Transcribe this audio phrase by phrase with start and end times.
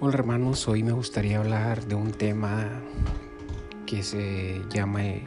[0.00, 2.68] Hola hermanos, hoy me gustaría hablar de un tema
[3.84, 5.26] que se llama eh,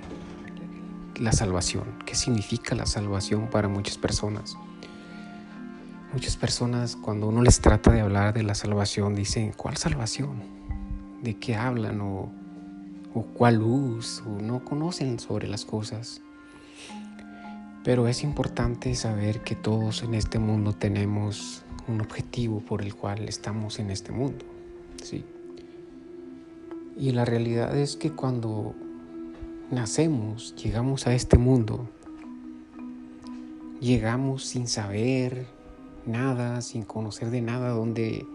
[1.17, 1.83] la salvación.
[2.05, 4.55] ¿Qué significa la salvación para muchas personas?
[6.13, 10.41] Muchas personas cuando uno les trata de hablar de la salvación dicen, ¿cuál salvación?
[11.21, 11.99] ¿De qué hablan?
[11.99, 12.31] ¿O,
[13.33, 14.23] cuál luz?
[14.25, 16.21] ¿O no conocen sobre las cosas?
[17.83, 23.27] Pero es importante saber que todos en este mundo tenemos un objetivo por el cual
[23.27, 24.45] estamos en este mundo.
[25.01, 25.23] ¿Sí?
[26.97, 28.75] Y la realidad es que cuando
[29.71, 31.89] nacemos, llegamos a este mundo,
[33.79, 35.47] llegamos sin saber
[36.05, 38.25] nada, sin conocer de nada, donde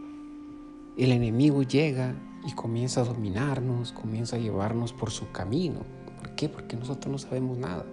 [0.97, 2.15] el enemigo llega
[2.47, 5.81] y comienza a dominarnos, comienza a llevarnos por su camino.
[6.19, 6.49] ¿Por qué?
[6.49, 7.85] Porque nosotros no sabemos nada.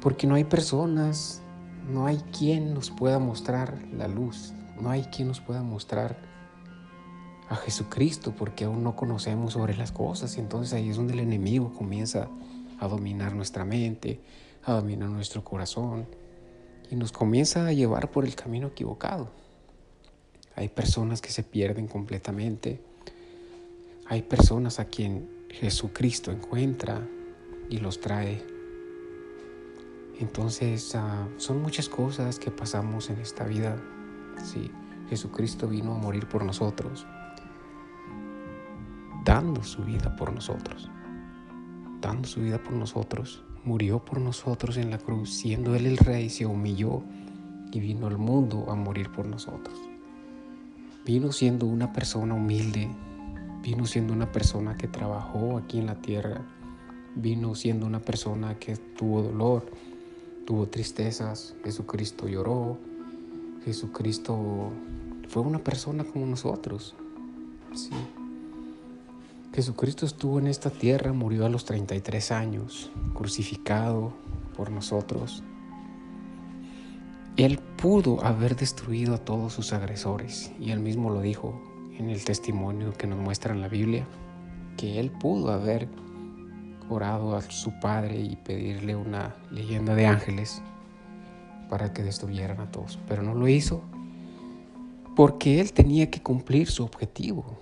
[0.00, 1.42] Porque no hay personas,
[1.90, 6.16] no hay quien nos pueda mostrar la luz, no hay quien nos pueda mostrar
[7.48, 10.36] a Jesucristo porque aún no conocemos sobre las cosas.
[10.36, 12.28] Y entonces ahí es donde el enemigo comienza
[12.78, 14.20] a dominar nuestra mente,
[14.64, 16.06] a dominar nuestro corazón
[16.90, 19.30] y nos comienza a llevar por el camino equivocado.
[20.56, 22.80] Hay personas que se pierden completamente.
[24.06, 27.06] Hay personas a quien Jesucristo encuentra
[27.70, 28.44] y los trae.
[30.20, 33.76] Entonces uh, son muchas cosas que pasamos en esta vida.
[34.44, 34.70] Sí,
[35.08, 37.04] Jesucristo vino a morir por nosotros
[39.24, 40.90] dando su vida por nosotros,
[42.00, 46.28] dando su vida por nosotros, murió por nosotros en la cruz, siendo Él el rey,
[46.28, 47.02] se humilló
[47.72, 49.78] y vino al mundo a morir por nosotros.
[51.06, 52.88] Vino siendo una persona humilde,
[53.62, 56.42] vino siendo una persona que trabajó aquí en la tierra,
[57.14, 59.66] vino siendo una persona que tuvo dolor,
[60.46, 62.78] tuvo tristezas, Jesucristo lloró,
[63.64, 64.70] Jesucristo
[65.28, 66.94] fue una persona como nosotros.
[67.74, 67.90] Sí.
[69.54, 74.12] Jesucristo estuvo en esta tierra, murió a los 33 años, crucificado
[74.56, 75.44] por nosotros.
[77.36, 81.62] Él pudo haber destruido a todos sus agresores y él mismo lo dijo
[81.96, 84.08] en el testimonio que nos muestra en la Biblia,
[84.76, 85.88] que él pudo haber
[86.90, 90.62] orado a su Padre y pedirle una leyenda de ángeles
[91.70, 93.84] para que destruyeran a todos, pero no lo hizo
[95.14, 97.56] porque él tenía que cumplir su objetivo,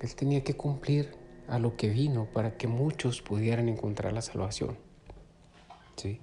[0.00, 4.76] él tenía que cumplir a lo que vino para que muchos pudieran encontrar la salvación.
[5.96, 6.20] ¿Sí?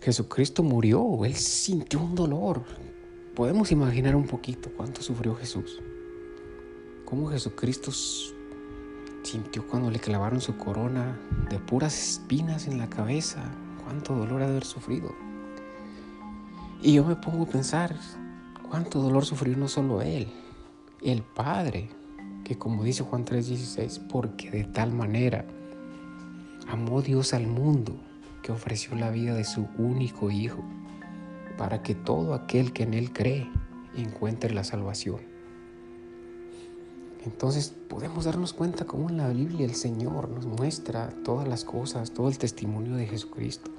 [0.00, 2.62] Jesucristo murió, Él sintió un dolor.
[3.34, 5.80] Podemos imaginar un poquito cuánto sufrió Jesús.
[7.04, 7.90] Cómo Jesucristo
[9.22, 11.18] sintió cuando le clavaron su corona
[11.48, 13.42] de puras espinas en la cabeza.
[13.82, 15.14] Cuánto dolor ha de haber sufrido.
[16.82, 17.96] Y yo me pongo a pensar,
[18.68, 20.28] cuánto dolor sufrió no solo Él,
[21.02, 21.88] el Padre
[22.44, 25.44] que como dice Juan 3:16, porque de tal manera
[26.68, 27.96] amó Dios al mundo
[28.42, 30.62] que ofreció la vida de su único Hijo,
[31.56, 33.48] para que todo aquel que en Él cree
[33.96, 35.20] encuentre la salvación.
[37.24, 42.10] Entonces podemos darnos cuenta cómo en la Biblia el Señor nos muestra todas las cosas,
[42.10, 43.70] todo el testimonio de Jesucristo,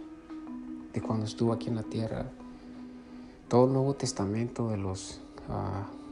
[0.93, 2.31] de cuando estuvo aquí en la tierra,
[3.47, 5.21] todo el Nuevo Testamento de los...
[5.47, 6.04] Uh,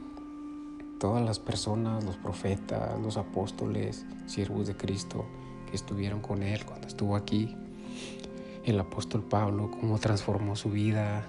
[1.04, 5.26] todas las personas, los profetas, los apóstoles, siervos de Cristo
[5.68, 7.54] que estuvieron con Él cuando estuvo aquí.
[8.64, 11.26] El apóstol Pablo, cómo transformó su vida.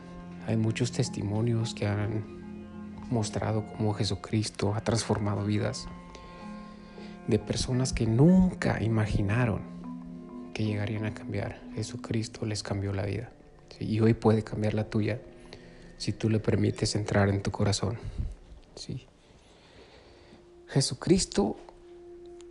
[0.48, 2.24] Hay muchos testimonios que han
[3.10, 5.90] mostrado cómo Jesucristo ha transformado vidas
[7.28, 9.60] de personas que nunca imaginaron
[10.54, 11.60] que llegarían a cambiar.
[11.76, 13.30] Jesucristo les cambió la vida.
[13.82, 15.20] Y hoy puede cambiar la tuya
[15.98, 17.98] si tú le permites entrar en tu corazón.
[18.76, 19.06] Sí.
[20.76, 21.56] Jesucristo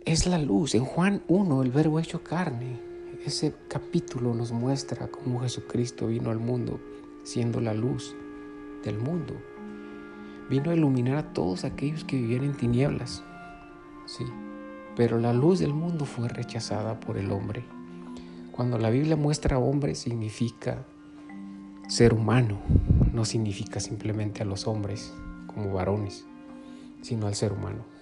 [0.03, 0.73] es la luz.
[0.73, 2.79] En Juan 1, el verbo hecho carne,
[3.23, 6.79] ese capítulo nos muestra cómo Jesucristo vino al mundo
[7.21, 8.15] siendo la luz
[8.83, 9.35] del mundo.
[10.49, 13.23] Vino a iluminar a todos aquellos que vivían en tinieblas.
[14.07, 14.25] Sí,
[14.95, 17.63] pero la luz del mundo fue rechazada por el hombre.
[18.51, 20.83] Cuando la Biblia muestra hombre significa
[21.87, 22.57] ser humano,
[23.13, 25.13] no significa simplemente a los hombres
[25.45, 26.25] como varones,
[27.03, 27.93] sino al ser humano.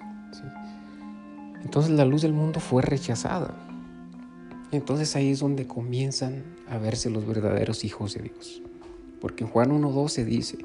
[1.64, 3.56] Entonces la luz del mundo fue rechazada.
[4.72, 8.62] Entonces ahí es donde comienzan a verse los verdaderos hijos de Dios.
[9.22, 10.58] Porque en Juan 1.12 dice,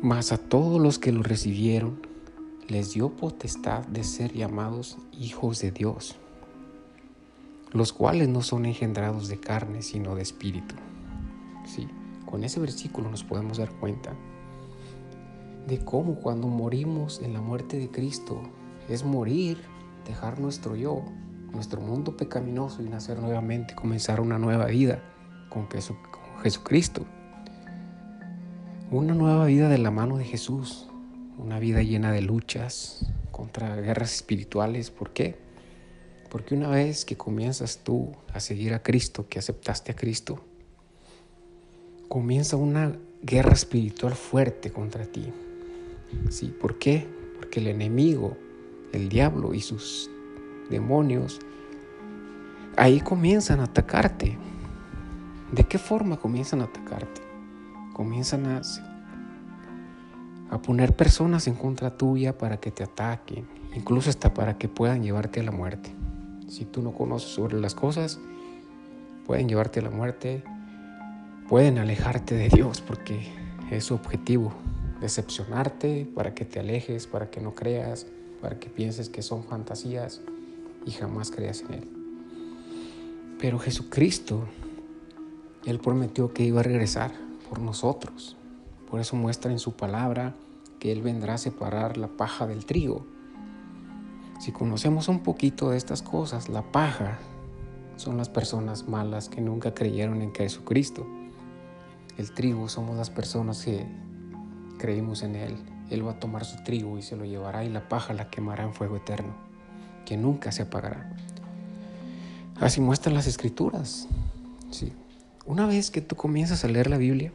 [0.00, 2.00] mas a todos los que lo recibieron
[2.68, 6.16] les dio potestad de ser llamados hijos de Dios,
[7.72, 10.74] los cuales no son engendrados de carne, sino de espíritu.
[11.66, 11.88] Sí,
[12.26, 14.14] con ese versículo nos podemos dar cuenta
[15.68, 18.40] de cómo cuando morimos en la muerte de Cristo
[18.88, 19.58] es morir,
[20.06, 21.04] dejar nuestro yo,
[21.52, 25.02] nuestro mundo pecaminoso y nacer nuevamente, comenzar una nueva vida
[25.50, 25.68] con,
[26.42, 27.04] Jesucristo.
[28.90, 30.88] Una nueva vida de la mano de Jesús,
[31.36, 34.90] una vida llena de luchas contra guerras espirituales.
[34.90, 35.36] ¿Por qué?
[36.30, 40.42] Porque una vez que comienzas tú a seguir a Cristo, que aceptaste a Cristo,
[42.08, 45.30] comienza una guerra espiritual fuerte contra ti.
[46.30, 46.54] ¿Sí?
[46.58, 47.06] ¿Por qué?
[47.36, 48.36] Porque el enemigo,
[48.92, 50.10] el diablo y sus
[50.70, 51.40] demonios,
[52.76, 54.38] ahí comienzan a atacarte.
[55.52, 57.28] ¿De qué forma comienzan a atacarte?
[57.98, 58.62] comienzan a,
[60.50, 63.44] a poner personas en contra tuya para que te ataquen,
[63.74, 65.92] incluso hasta para que puedan llevarte a la muerte.
[66.46, 68.20] Si tú no conoces sobre las cosas,
[69.26, 70.44] pueden llevarte a la muerte,
[71.48, 73.32] pueden alejarte de Dios porque
[73.72, 74.52] es su objetivo,
[75.00, 78.06] decepcionarte para que te alejes, para que no creas,
[78.40, 80.20] para que pienses que son fantasías
[80.84, 81.88] y jamás creas en Él.
[83.38, 84.48] Pero Jesucristo,
[85.64, 87.12] Él prometió que iba a regresar
[87.48, 88.36] por nosotros.
[88.90, 90.34] Por eso muestra en su palabra
[90.78, 93.06] que Él vendrá a separar la paja del trigo.
[94.40, 97.18] Si conocemos un poquito de estas cosas, la paja
[97.96, 101.06] son las personas malas que nunca creyeron en Jesucristo.
[102.16, 103.86] El trigo somos las personas que
[104.78, 105.56] creímos en Él.
[105.90, 108.64] Él va a tomar su trigo y se lo llevará y la paja la quemará
[108.64, 109.34] en fuego eterno,
[110.06, 111.14] que nunca se apagará.
[112.60, 114.08] Así muestran las escrituras.
[114.70, 114.92] Sí,
[115.46, 117.32] una vez que tú comienzas a leer la Biblia,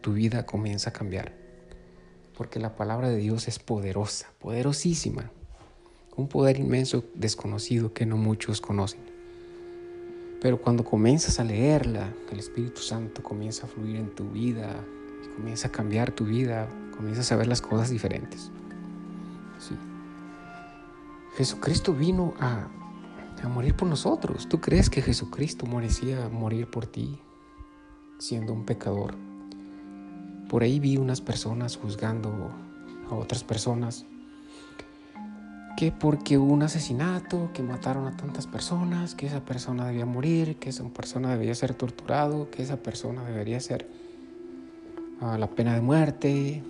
[0.00, 1.32] tu vida comienza a cambiar.
[2.36, 5.30] Porque la palabra de Dios es poderosa, poderosísima.
[6.16, 9.00] Un poder inmenso desconocido que no muchos conocen.
[10.40, 14.84] Pero cuando comienzas a leerla, el Espíritu Santo comienza a fluir en tu vida,
[15.36, 18.50] comienza a cambiar tu vida, comienzas a ver las cosas diferentes.
[19.58, 19.76] Sí.
[21.36, 22.68] Jesucristo vino a,
[23.42, 24.48] a morir por nosotros.
[24.48, 27.20] ¿Tú crees que Jesucristo merecía morir por ti?
[28.18, 29.14] siendo un pecador.
[30.48, 32.50] Por ahí vi unas personas juzgando
[33.10, 34.04] a otras personas
[35.76, 40.70] que porque un asesinato, que mataron a tantas personas, que esa persona debía morir, que
[40.70, 43.88] esa persona debía ser torturado, que esa persona debería ser
[45.20, 46.62] a la pena de muerte.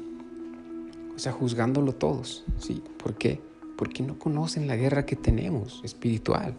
[1.14, 2.82] O sea, juzgándolo todos, ¿sí?
[3.02, 3.40] ¿Por qué?
[3.76, 6.56] Porque no conocen la guerra que tenemos espiritual.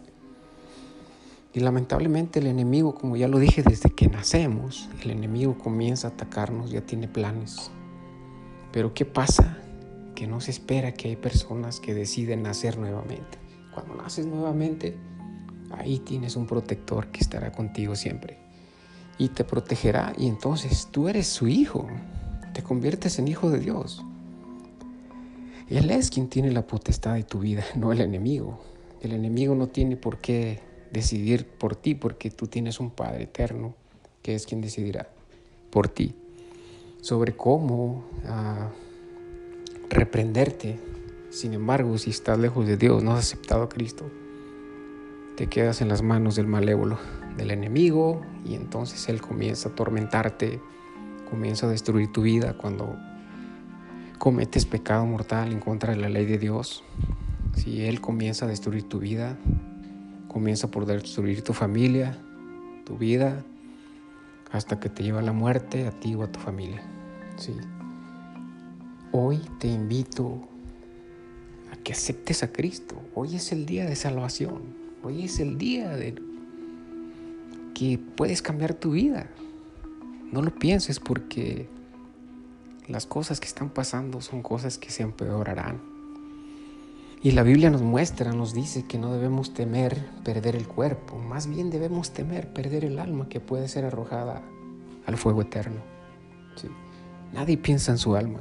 [1.52, 6.10] Y lamentablemente el enemigo, como ya lo dije desde que nacemos, el enemigo comienza a
[6.12, 7.70] atacarnos, ya tiene planes.
[8.70, 9.58] Pero ¿qué pasa?
[10.14, 13.38] Que no se espera que hay personas que deciden nacer nuevamente.
[13.74, 14.96] Cuando naces nuevamente,
[15.72, 18.38] ahí tienes un protector que estará contigo siempre.
[19.20, 21.86] Y te protegerá y entonces tú eres su hijo.
[22.54, 24.02] Te conviertes en hijo de Dios.
[25.68, 28.58] Él es quien tiene la potestad de tu vida, no el enemigo.
[29.02, 33.74] El enemigo no tiene por qué decidir por ti, porque tú tienes un Padre eterno
[34.22, 35.08] que es quien decidirá
[35.70, 36.14] por ti
[37.02, 38.70] sobre cómo ah,
[39.88, 40.78] reprenderte.
[41.30, 44.10] Sin embargo, si estás lejos de Dios, no has aceptado a Cristo,
[45.36, 46.98] te quedas en las manos del malévolo,
[47.36, 50.60] del enemigo, y entonces Él comienza a atormentarte,
[51.30, 52.96] comienza a destruir tu vida cuando
[54.18, 56.84] cometes pecado mortal en contra de la ley de Dios.
[57.54, 59.36] Si Él comienza a destruir tu vida,
[60.30, 62.16] Comienza por destruir tu familia,
[62.84, 63.44] tu vida,
[64.52, 66.80] hasta que te lleva a la muerte a ti o a tu familia.
[69.10, 70.46] Hoy te invito
[71.72, 72.94] a que aceptes a Cristo.
[73.16, 74.62] Hoy es el día de salvación.
[75.02, 76.14] Hoy es el día de
[78.16, 79.26] puedes cambiar tu vida.
[80.32, 81.68] No lo pienses porque
[82.88, 85.80] las cosas que están pasando son cosas que se empeorarán.
[87.22, 91.46] Y la Biblia nos muestra, nos dice que no debemos temer perder el cuerpo, más
[91.46, 94.42] bien debemos temer perder el alma que puede ser arrojada
[95.06, 95.80] al fuego eterno.
[97.32, 98.40] Nadie piensa en su alma,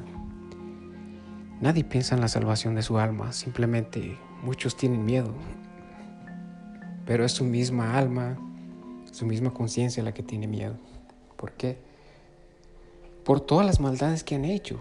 [1.59, 5.33] nadie piensa en la salvación de su alma, simplemente muchos tienen miedo,
[7.05, 8.37] pero es su misma alma,
[9.11, 10.77] su misma conciencia la que tiene miedo.
[11.35, 11.77] ¿Por qué?
[13.23, 14.79] Por todas las maldades que han hecho,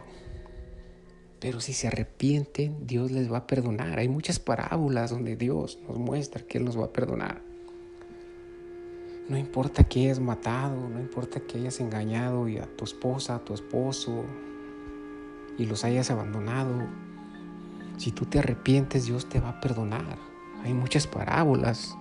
[1.40, 3.98] pero si se arrepienten, Dios les va a perdonar.
[3.98, 7.42] Hay muchas parábolas donde Dios nos muestra que Él nos va a perdonar.
[9.28, 13.52] No importa que hayas matado, no importa que hayas engañado a tu esposa, a tu
[13.52, 14.24] esposo
[15.58, 16.88] y los hayas abandonado.
[17.98, 20.18] Si tú te arrepientes, Dios te va a perdonar.
[20.64, 21.94] Hay muchas parábolas.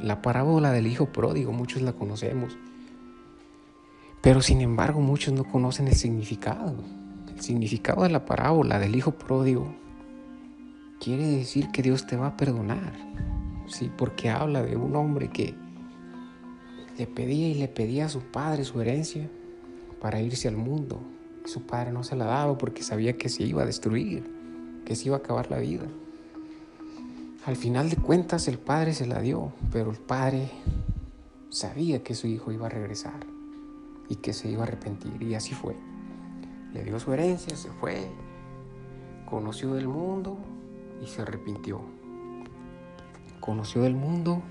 [0.00, 2.56] La parábola del hijo pródigo, muchos la conocemos.
[4.22, 6.74] Pero sin embargo, muchos no conocen el significado
[7.36, 9.66] el significado de la parábola del hijo pródigo
[10.98, 12.94] quiere decir que Dios te va a perdonar.
[13.66, 15.54] Sí, porque habla de un hombre que
[16.96, 19.28] le pedía y le pedía a su padre su herencia
[20.00, 20.98] para irse al mundo.
[21.44, 24.24] Su padre no se la daba porque sabía que se iba a destruir,
[24.86, 25.84] que se iba a acabar la vida.
[27.46, 30.50] Al final de cuentas el padre se la dio, pero el padre
[31.48, 33.24] sabía que su hijo iba a regresar
[34.08, 35.76] y que se iba a arrepentir y así fue.
[36.72, 38.10] Le dio su herencia, se fue,
[39.30, 40.36] conoció del mundo
[41.00, 41.80] y se arrepintió.
[43.38, 44.42] Conoció del mundo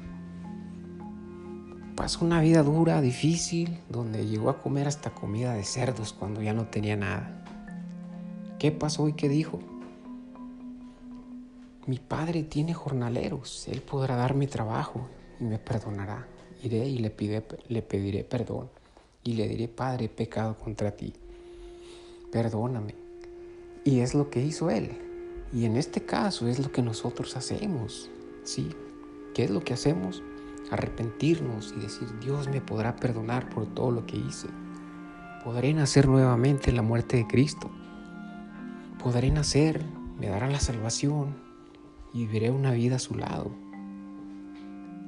[1.98, 6.54] pasó una vida dura, difícil, donde llegó a comer hasta comida de cerdos cuando ya
[6.54, 7.44] no tenía nada.
[8.58, 9.60] ¿Qué pasó y qué dijo?
[11.88, 15.08] Mi padre tiene jornaleros, él podrá darme trabajo
[15.39, 16.27] y me perdonará.
[16.63, 17.13] Iré y le,
[17.68, 18.70] le pediré perdón
[19.24, 21.13] y le diré, Padre, he pecado contra ti,
[22.32, 22.96] perdóname.
[23.84, 24.92] Y es lo que hizo él.
[25.54, 28.10] Y en este caso es lo que nosotros hacemos.
[28.44, 28.70] ¿Sí?
[29.34, 30.24] ¿Qué es lo que hacemos?
[30.72, 34.48] arrepentirnos y decir, Dios me podrá perdonar por todo lo que hice.
[35.44, 37.70] Podré nacer nuevamente en la muerte de Cristo.
[39.01, 39.84] Podré nacer,
[40.20, 41.45] me dará la salvación
[42.15, 43.51] y viviré una vida a su lado.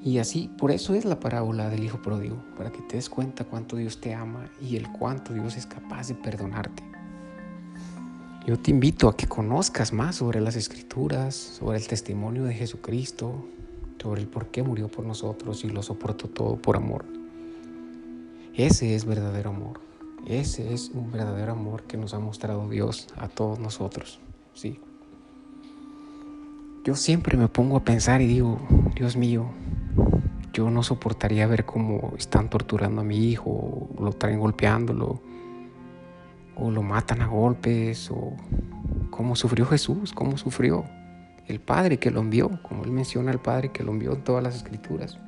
[0.03, 3.45] Y así, por eso es la parábola del Hijo Pródigo, para que te des cuenta
[3.45, 6.83] cuánto Dios te ama y el cuánto Dios es capaz de perdonarte.
[8.45, 13.45] Yo te invito a que conozcas más sobre las escrituras, sobre el testimonio de Jesucristo,
[14.01, 17.05] sobre el por qué murió por nosotros y lo soportó todo por amor.
[18.53, 19.79] Ese es verdadero amor.
[20.25, 24.19] Ese es un verdadero amor que nos ha mostrado Dios a todos nosotros.
[24.53, 24.79] Sí.
[26.87, 28.61] Yo siempre me pongo a pensar y digo,
[28.95, 29.47] Dios mío,
[30.53, 35.21] yo no soportaría ver cómo están torturando a mi hijo, o lo traen golpeándolo,
[36.55, 38.37] o lo matan a golpes, o
[39.09, 40.85] cómo sufrió Jesús, cómo sufrió
[41.47, 44.41] el Padre que lo envió, como él menciona al Padre que lo envió en todas
[44.41, 45.19] las escrituras,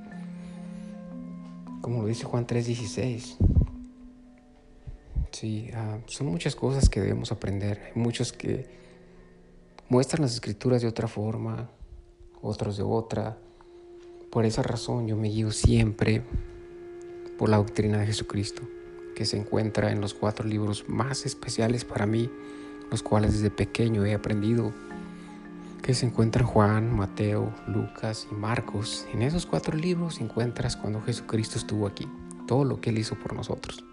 [1.81, 3.35] como lo dice Juan 3:16.
[5.31, 8.79] Sí, ah, son muchas cosas que debemos aprender, hay muchos que
[9.89, 11.69] muestran las escrituras de otra forma,
[12.41, 13.37] otros de otra.
[14.29, 16.23] Por esa razón yo me guío siempre
[17.37, 18.61] por la doctrina de Jesucristo,
[19.15, 22.29] que se encuentra en los cuatro libros más especiales para mí,
[22.91, 24.71] los cuales desde pequeño he aprendido
[25.81, 29.07] que se encuentran Juan, Mateo, Lucas y Marcos.
[29.11, 32.07] En esos cuatro libros encuentras cuando Jesucristo estuvo aquí,
[32.45, 33.83] todo lo que Él hizo por nosotros.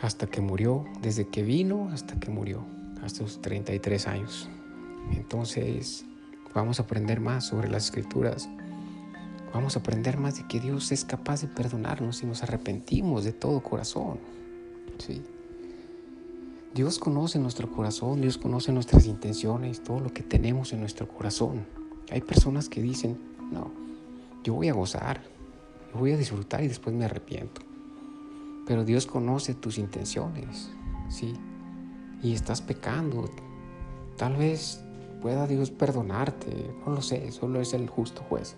[0.00, 2.64] Hasta que murió, desde que vino hasta que murió,
[3.02, 4.48] hasta sus 33 años.
[5.12, 6.04] Entonces
[6.54, 8.48] vamos a aprender más sobre las escrituras.
[9.52, 13.32] Vamos a aprender más de que Dios es capaz de perdonarnos si nos arrepentimos de
[13.32, 14.18] todo corazón.
[14.98, 15.22] Sí.
[16.74, 21.66] Dios conoce nuestro corazón, Dios conoce nuestras intenciones, todo lo que tenemos en nuestro corazón.
[22.10, 23.18] Hay personas que dicen,
[23.50, 23.72] no,
[24.44, 25.22] yo voy a gozar,
[25.94, 27.62] voy a disfrutar y después me arrepiento.
[28.66, 30.70] Pero Dios conoce tus intenciones,
[31.08, 31.34] ¿sí?
[32.22, 33.30] Y estás pecando.
[34.16, 34.82] Tal vez
[35.20, 38.56] pueda Dios perdonarte, no lo sé, solo es el justo juez.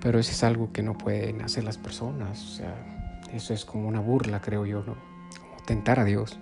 [0.00, 3.86] Pero eso es algo que no pueden hacer las personas, o sea, eso es como
[3.86, 4.96] una burla, creo yo, ¿no?
[5.38, 6.38] Como tentar a Dios.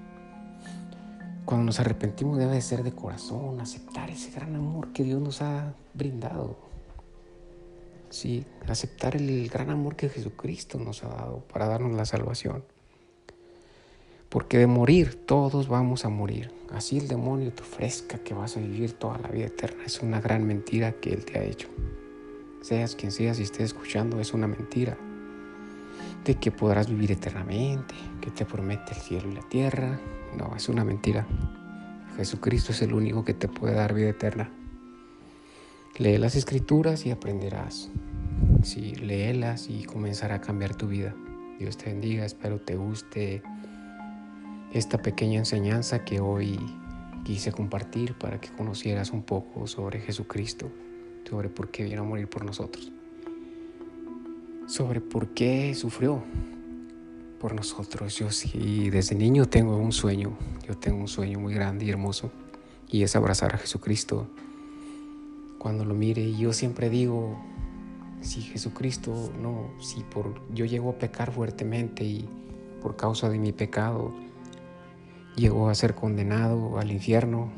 [1.45, 5.43] Cuando nos arrepentimos debe de ser de corazón, aceptar ese gran amor que Dios nos
[5.43, 6.59] ha brindado.
[8.11, 12.65] Sí, aceptar el gran amor que Jesucristo nos ha dado para darnos la salvación.
[14.29, 16.51] Porque de morir todos vamos a morir.
[16.71, 19.85] Así el demonio te ofrezca que vas a vivir toda la vida eterna.
[19.87, 21.69] Es una gran mentira que Él te ha hecho.
[22.61, 24.99] Seas quien seas y estés escuchando, es una mentira.
[26.25, 29.99] De que podrás vivir eternamente, que te promete el cielo y la tierra,
[30.37, 31.27] no, es una mentira.
[32.19, 34.53] Jesucristo es el único que te puede dar vida eterna.
[35.97, 37.91] Lee las escrituras y aprenderás.
[38.63, 41.15] Sí, léelas y comenzará a cambiar tu vida.
[41.59, 43.43] Dios te bendiga, espero te guste
[44.73, 46.59] esta pequeña enseñanza que hoy
[47.25, 50.71] quise compartir para que conocieras un poco sobre Jesucristo,
[51.29, 52.91] sobre por qué vino a morir por nosotros,
[54.67, 56.23] sobre por qué sufrió,
[57.39, 58.19] por nosotros.
[58.19, 62.31] Yo sí, desde niño tengo un sueño, yo tengo un sueño muy grande y hermoso,
[62.91, 64.27] y es abrazar a Jesucristo.
[65.59, 67.39] Cuando lo mire, yo siempre digo,
[68.21, 72.29] si Jesucristo, no, si por yo llego a pecar fuertemente y
[72.81, 74.15] por causa de mi pecado
[75.39, 77.53] llego a ser condenado al infierno,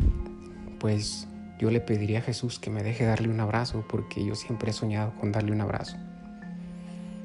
[0.79, 1.27] pues
[1.59, 4.75] yo le pediría a Jesús que me deje darle un abrazo, porque yo siempre he
[4.75, 5.97] soñado con darle un abrazo.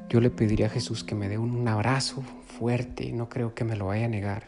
[0.10, 2.24] Yo le pediría a Jesús que me dé un abrazo
[2.58, 4.48] fuerte, no creo que me lo vaya a negar,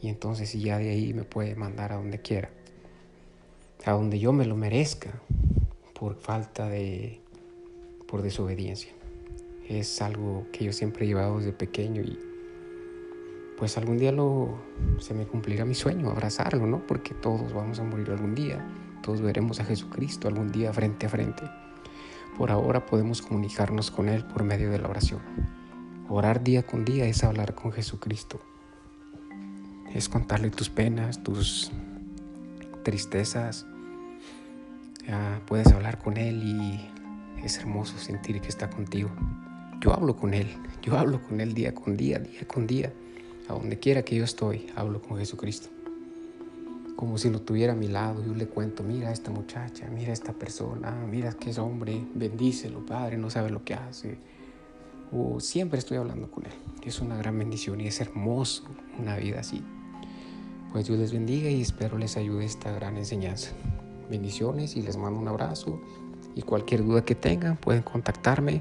[0.00, 2.50] Y entonces ya de ahí me puede mandar a donde quiera.
[3.84, 5.10] A donde yo me lo merezca
[5.98, 7.20] por falta de,
[8.06, 8.92] por desobediencia.
[9.68, 12.27] Es algo que yo siempre he llevado desde pequeño y
[13.58, 14.14] pues algún día
[14.98, 16.86] se me cumplirá mi sueño, abrazarlo, ¿no?
[16.86, 18.64] Porque todos vamos a morir algún día,
[19.02, 21.42] todos veremos a Jesucristo algún día frente a frente.
[22.36, 25.20] Por ahora podemos comunicarnos con Él por medio de la oración.
[26.08, 28.40] Orar día con día es hablar con Jesucristo.
[29.92, 31.72] Es contarle tus penas, tus
[32.84, 33.66] tristezas.
[35.46, 39.10] puedes hablar con Él y es hermoso sentir que está contigo.
[39.80, 40.48] Yo hablo con Él,
[40.80, 42.92] yo hablo con Él día con día, día con día.
[43.48, 45.68] A donde quiera que yo estoy, hablo con Jesucristo.
[46.96, 50.10] Como si lo tuviera a mi lado, yo le cuento, mira a esta muchacha, mira
[50.10, 54.18] a esta persona, mira que es hombre, bendícelo, Padre, no sabe lo que hace.
[55.12, 56.52] O siempre estoy hablando con Él.
[56.82, 58.64] Es una gran bendición y es hermoso
[58.98, 59.62] una vida así.
[60.72, 63.52] Pues Dios les bendiga y espero les ayude esta gran enseñanza.
[64.10, 65.80] Bendiciones y les mando un abrazo.
[66.34, 68.60] Y cualquier duda que tengan pueden contactarme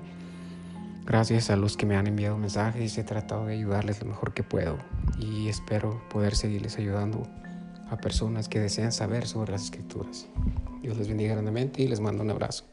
[1.08, 4.44] Gracias a los que me han enviado mensajes, he tratado de ayudarles lo mejor que
[4.44, 4.78] puedo
[5.18, 7.24] y espero poder seguirles ayudando
[7.90, 10.28] a personas que desean saber sobre las escrituras.
[10.82, 12.66] Dios les bendiga grandemente y les mando un abrazo.